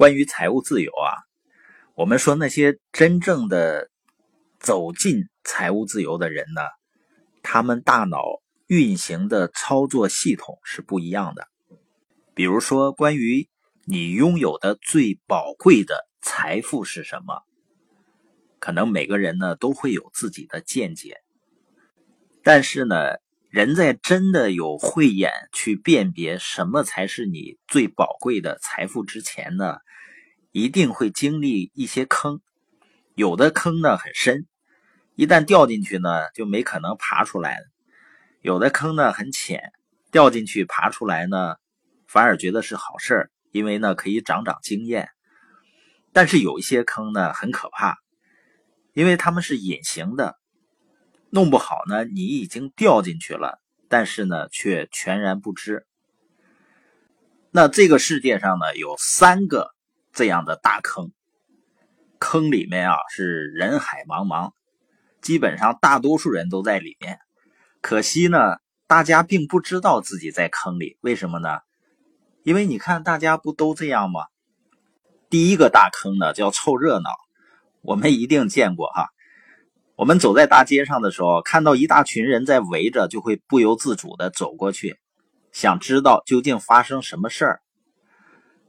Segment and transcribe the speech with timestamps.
[0.00, 1.12] 关于财务自由啊，
[1.94, 3.90] 我们说那些真正的
[4.58, 6.62] 走进财务自由的人呢，
[7.42, 8.22] 他们大脑
[8.66, 11.48] 运行的操作系统是不一样的。
[12.32, 13.46] 比如说，关于
[13.84, 17.42] 你拥有的最宝贵的财富是什么，
[18.58, 21.18] 可能每个人呢都会有自己的见解。
[22.42, 23.18] 但是呢，
[23.50, 29.78] 人在真的有慧眼去辨别什么才是你最宝贵的财富之前呢，
[30.52, 32.40] 一定会经历一些坑。
[33.16, 34.46] 有的坑呢很深，
[35.16, 37.56] 一旦掉进去呢就没可能爬出来；
[38.40, 39.72] 有的坑呢很浅，
[40.12, 41.56] 掉进去爬出来呢
[42.06, 45.08] 反而觉得是好事儿，因为呢可以长长经验。
[46.12, 47.96] 但是有一些坑呢很可怕，
[48.92, 50.39] 因为他们是隐形的。
[51.30, 55.86] 弄不好呢，你已经掉进去了，但是呢，却全然不知。
[57.52, 59.70] 那这个世界上呢，有三个
[60.12, 61.12] 这样的大坑，
[62.18, 64.52] 坑里面啊是人海茫茫，
[65.20, 67.18] 基本上大多数人都在里面。
[67.80, 71.60] 可惜呢，大家并不知道自己在坑里，为什么呢？
[72.42, 74.26] 因为你看，大家不都这样吗？
[75.28, 77.10] 第一个大坑呢，叫凑热闹，
[77.82, 79.10] 我们一定见过哈。
[80.00, 84.98] 我们走在大街上的时候，看到一大群人在围着，就会不由自主的走过去，
[85.52, 87.60] 想知道究竟发生什么事儿。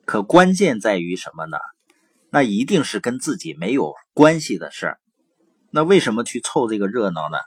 [0.04, 1.58] 可关键在于什么呢？
[2.32, 5.00] 那一定是跟自己没有关系的事儿。
[5.70, 7.38] 那为什么去凑这个热闹呢？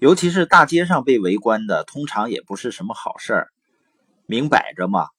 [0.00, 3.48] 尤其是大街上被围观的，通常也不是什么好事儿。
[4.26, 5.10] 明摆着嘛，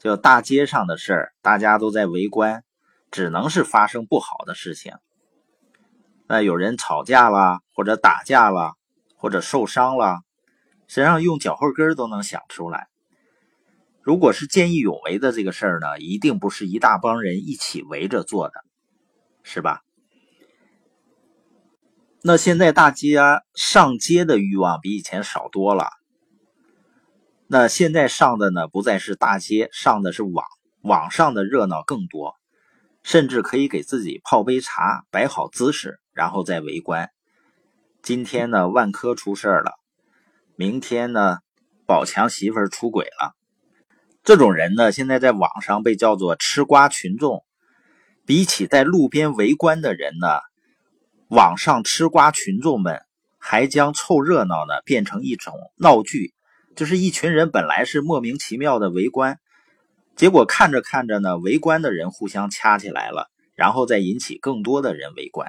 [0.00, 2.64] 就大街上的事儿，大家都在围观，
[3.12, 4.94] 只能是发生不好的事情。
[6.28, 8.74] 那有人吵架了，或者打架了，
[9.16, 10.20] 或者受伤了，
[10.86, 12.88] 实际上用脚后跟都能想出来。
[14.02, 18.62] 如果是见义勇为的这个事儿呢，一定不是一大帮人一起围着做的，
[19.42, 19.82] 是吧？
[22.22, 25.88] 那现在大家上街的欲望比以前少多了。
[27.46, 30.44] 那现在上的呢，不再是大街，上的是网，
[30.82, 32.34] 网上的热闹更多，
[33.08, 35.98] 甚至可以给自己泡杯茶，摆好姿势。
[36.12, 37.08] 然后再围观。
[38.02, 39.78] 今天呢，万科出事了；
[40.56, 41.38] 明天呢，
[41.86, 43.34] 宝强媳妇出轨了。
[44.24, 47.46] 这种人呢，现在在网上被叫做吃瓜群众。
[48.26, 50.26] 比起在路边围观的人呢，
[51.28, 53.00] 网上吃瓜群众们
[53.38, 56.34] 还将凑热闹呢变成一种闹剧，
[56.76, 59.38] 就是一群人本来是莫名其妙的围观，
[60.18, 65.48] 结果看着看着呢，围观的人互相掐起来了，然后再引起更多的人围观。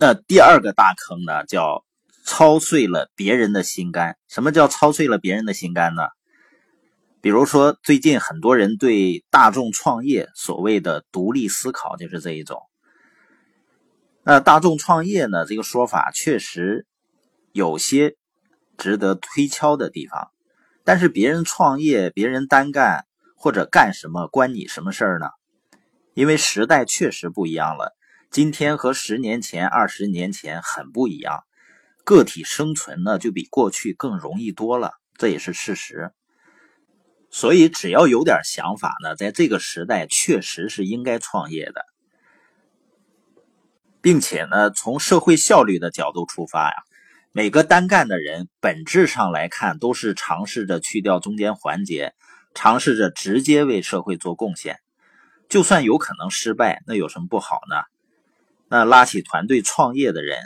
[0.00, 1.84] 那第二个大坑呢，叫
[2.24, 4.16] 操碎了别人的心肝。
[4.28, 6.04] 什么叫操碎了别人的心肝呢？
[7.20, 12.62] 比如说，最近很多人对大众创业所谓的独立思考，就是这一种。
[14.22, 16.86] 那大众创业呢，这个说法确实
[17.52, 18.16] 有些
[18.78, 20.30] 值得推敲的地方。
[20.82, 23.04] 但是别人创业，别人单干
[23.38, 25.28] 或者干什么，关你什么事儿呢？
[26.14, 27.96] 因为时代确实不一样了。
[28.30, 31.44] 今天和十年前、二十年前很不一样，
[32.04, 36.10] 个体生存呢就比过去更容易多了，这也是事实。
[37.30, 41.84] 所以只要有点想法呢，在这个时代确实是应该创业的，
[44.00, 46.74] 并且呢，从社会效率的角度出发呀，
[47.32, 52.14] 每个单干的人本质上来看都是尝试着去掉中间环节，
[52.60, 54.80] 尝试着直接为社会做贡献。
[55.48, 57.84] 就算有可能失败，那有什么不好呢？
[58.68, 60.40] 那拉起团队创业的人，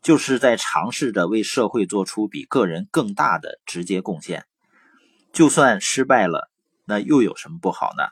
[0.00, 4.46] 就是在尝试着为社会做出比个人更大的直接贡献。
[5.30, 6.50] 就算失败了，
[6.86, 8.04] 那又有什么不好呢？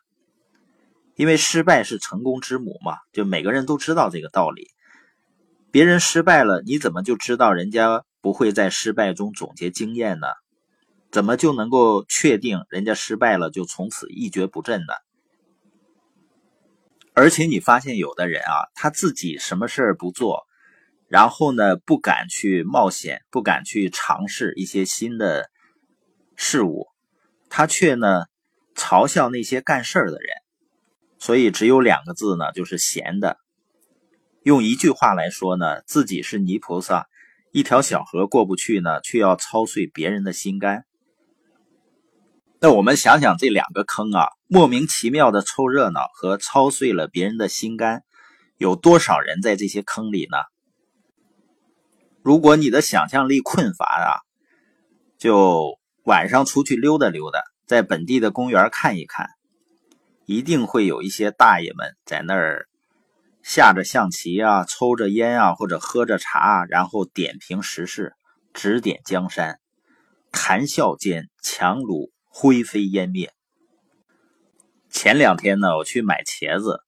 [1.15, 4.69] 因为失败是成功之母嘛，就每个人都知道这个道理。
[5.71, 10.27] 别人失败了，你怎么就知道人家不会在失败中总结经验呢？
[11.11, 14.93] 怎么就能够确定人家失败了就从此一蹶不振呢？
[17.15, 20.47] 而且你发现有的人啊，他自己什么事儿不做，
[21.09, 25.49] 然后呢不敢去冒险，不敢去尝试一些新的
[26.35, 26.89] 事物，
[27.49, 28.25] 他却呢
[28.75, 30.29] 嘲笑那些干事儿的人。
[31.19, 33.39] 所以只有两个字呢，就是闲的。
[34.43, 37.07] 用一句话来说呢，自己是泥菩萨，
[37.53, 40.85] 一条小河过不去呢，却要操碎别人的心肝。
[42.59, 48.03] 那我们想想这两个坑啊，莫名其妙的凑热闹和操碎了别人的心肝，
[48.57, 50.39] 有多少人在这些坑里呢？
[52.23, 54.11] 如果你的想象力困乏啊，
[55.19, 59.29] 就晚上出去溜达溜达，在本地的公园看一看，
[60.25, 62.67] 一定会有一些大爷们在那儿
[63.43, 68.15] 下着象棋啊，抽着烟啊，或者喝着茶，然后点评时事，
[68.55, 69.61] 指点江山，
[70.33, 73.33] 谈笑间，樯橹灰飞烟灭。
[74.91, 76.83] 前两天呢，我去买茄子，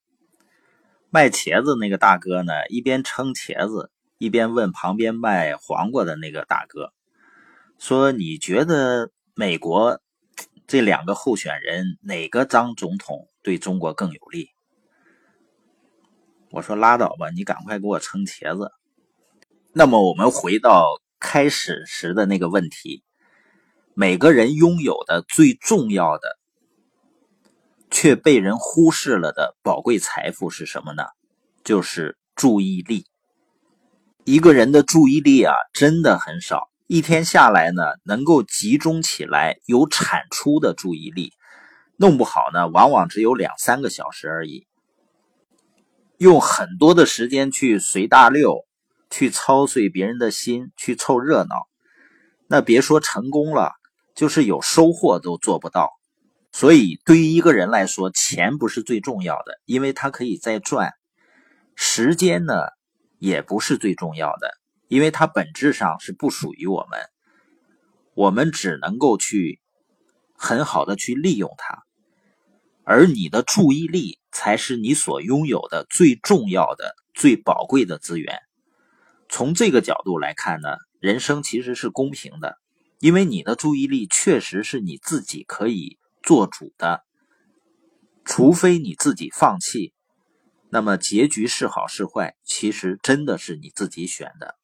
[1.08, 6.92] 卖茄子那个大哥呢，一边称茄子，一边问旁边卖黄瓜的那个大哥，
[7.78, 10.02] 说：“你觉得美国
[10.66, 14.50] 这两个候选人哪个当总统对中国更有利？”
[16.52, 18.70] 我说：“拉倒吧，你赶快给我称茄子。”
[19.72, 23.02] 那么我们回到开始时的那个问题，
[24.00, 26.38] 每个人拥有的最重要的。
[27.90, 31.02] 却被人忽视了的宝贵财富是什么呢？
[31.64, 33.06] 就是注意力。
[34.22, 36.70] 一个人的注意力啊，真的很少。
[36.86, 41.32] 一天下来呢，能够集中起来有产出的注意力，
[41.96, 44.68] 弄不好呢，往往只有两三个小时而已。
[46.18, 48.64] 用很多的时间去随大溜，
[49.10, 51.66] 去操碎别人的心，去凑热闹，
[52.46, 53.72] 那别说成功了，
[54.18, 55.92] 就是有收获都做不到。
[56.50, 60.90] 所以，对于一个人来说，钱不是最重要的，因为他可以再赚；
[61.76, 62.54] 时间呢，
[63.20, 64.50] 也不是最重要的，
[64.88, 67.00] 因为它本质上是不属于我们，
[68.14, 69.60] 我们只能够去
[70.34, 71.84] 很好的去利用它。
[72.82, 78.40] 而你的注意力才是你所拥有的最重要的、最宝贵的资源。
[79.28, 82.58] 从这个角度来看呢，人生其实是公平的，
[82.98, 85.98] 因为你的注意力确实是你自己可以。
[86.20, 87.04] 做主的，
[88.22, 89.94] 除非你自己放弃，
[90.68, 94.56] 那么结局是好是坏，其实真的是你自己选的。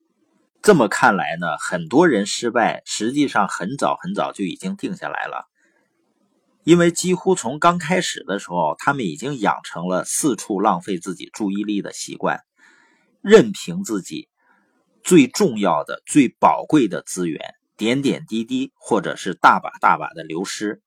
[0.61, 5.49] 这么看来呢，很多人失败，实际上很早很早就已经定下来了，
[6.65, 12.41] 因为几乎从刚开始的时候，他们已经养成了四处浪费自己注意力的习惯，
[13.23, 14.29] 任凭自己
[15.03, 20.81] 最重要的、最宝贵的资源点点滴滴，或者是大把大把的流失。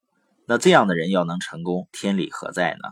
[0.45, 2.89] 那这样的人要能成功，天理何在呢？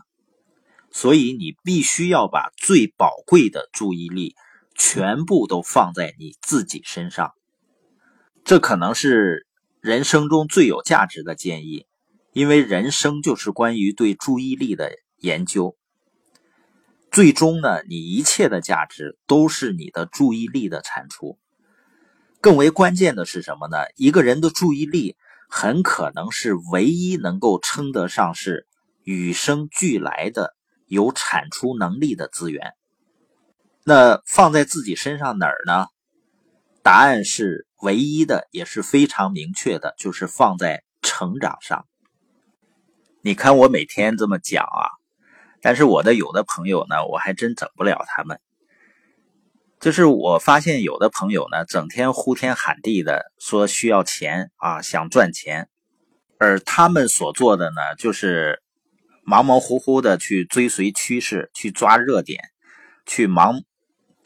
[0.90, 4.34] 所以你必须要把最宝贵的注意力
[4.74, 7.32] 全部都放在你自己身上。
[8.44, 9.46] 这可能是
[9.80, 11.86] 人生中最有价值的建议，
[12.32, 15.76] 因为人生就是关于对注意力的研究。
[17.10, 21.38] 最终呢，你一切的价值都是你的注意力的产出。
[22.46, 23.78] 更为关键的是什么呢？
[23.96, 25.16] 一个人的注意力。
[25.48, 28.66] 很可能是唯一能够称得上是
[29.04, 30.54] 与生俱来的
[30.86, 32.74] 有产出能力的资源。
[33.84, 35.86] 那放在自己身上哪儿呢？
[36.82, 41.86] 答案是唯一的，也是非常明确的，就是放在成长上。
[43.22, 44.90] 你看我每天这么讲啊，
[45.62, 48.40] 但是我的有的朋友呢，我还真整不了他们。
[49.86, 55.68] 就是我发现有的朋友呢，整天呼天喊地的说需要钱啊，想赚钱，
[56.40, 58.60] 而他们所做的呢，就是
[59.22, 62.40] 忙忙乎乎的去追随趋势，去抓热点，
[63.06, 63.62] 去忙，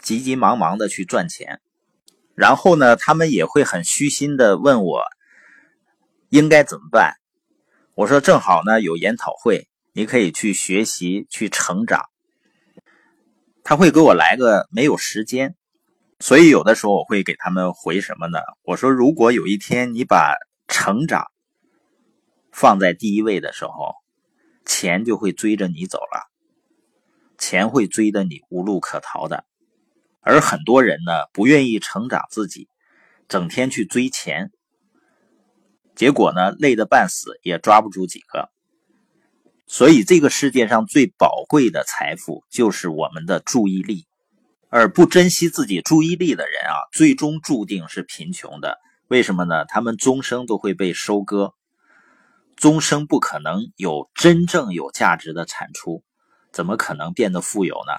[0.01, 1.61] 急急忙忙的去赚钱。
[2.35, 5.03] 然后呢，他们也会很虚心的问我
[6.31, 7.17] 应该怎么办。
[7.95, 12.07] 我说正好呢，有研讨会，你可以去学习，去成长。
[13.71, 15.55] 他会给我来个没有时间，
[16.19, 18.41] 所以有的时候我会给他们回什么呢？
[18.63, 20.35] 我说，如果有一天你把
[20.67, 21.31] 成长
[22.51, 23.95] 放在第一位的时候，
[24.67, 26.27] 钱就会追着你走了，
[27.39, 29.45] 钱会追得你无路可逃的。
[30.21, 32.69] 而很多人呢，不愿意成长自己，
[33.29, 34.51] 整天去追钱，
[35.95, 38.51] 结果呢，累得半死，也抓不住几个。
[39.73, 44.09] 所以，这个世界上最宝贵的财富就是我们的注意力，
[44.69, 48.81] 而不珍惜自己注意力的人啊，最终注定是贫穷的。
[49.07, 49.65] 为什么呢？
[49.67, 51.55] 他们终生都会被收割，
[52.57, 56.03] 终生不可能有真正有价值的产出，
[56.51, 57.93] 怎么可能变得富有呢？